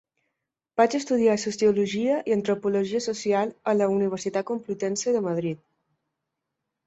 [0.79, 5.61] Va estudiar Sociologia i Antropologia Social en la Universitat Complutense de Madrid.